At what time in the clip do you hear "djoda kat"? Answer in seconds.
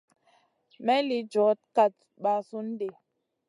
1.29-1.93